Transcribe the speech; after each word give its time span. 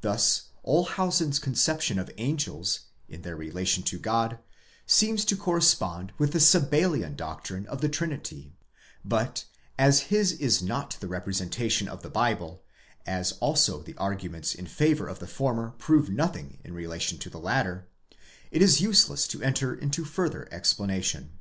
Thus 0.00 0.50
Olshausen's 0.64 1.40
conception 1.40 1.98
of 1.98 2.08
angels, 2.18 2.82
in 3.08 3.22
their 3.22 3.34
relation 3.34 3.82
to 3.82 3.98
God, 3.98 4.38
seems 4.86 5.24
to 5.24 5.36
correspond 5.36 6.12
with 6.18 6.30
the 6.30 6.38
Sabellian 6.38 7.16
doctrine 7.16 7.66
of 7.66 7.80
the 7.80 7.88
Trinity; 7.88 8.54
but 9.04 9.44
as 9.76 10.02
his 10.02 10.30
is 10.30 10.62
not 10.62 10.96
the 11.00 11.08
representation 11.08 11.88
of 11.88 12.04
the 12.04 12.10
Bible, 12.10 12.62
as 13.06 13.32
also 13.40 13.82
the 13.82 13.96
arguments 13.96 14.54
in 14.54 14.66
favour 14.68 15.08
of 15.08 15.18
the 15.18 15.26
former 15.26 15.72
prove 15.78 16.08
nothing 16.10 16.60
in 16.62 16.72
relation 16.72 17.18
to 17.18 17.28
the 17.28 17.40
latter, 17.40 17.88
it 18.52 18.62
is 18.62 18.80
useless 18.80 19.26
to 19.26 19.42
enter 19.42 19.74
into 19.74 20.04
further 20.04 20.46
explanation. 20.52 21.40